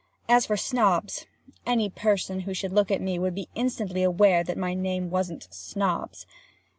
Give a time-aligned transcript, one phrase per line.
[0.27, 4.73] As for Snobbs—any person who should look at me would be instantly aware that my
[4.73, 6.25] name wasn't Snobbs.